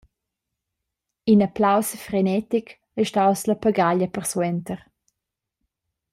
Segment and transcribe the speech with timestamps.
[1.29, 2.67] In applaus frenetic
[2.99, 4.79] ei staus la pagaglia persuenter.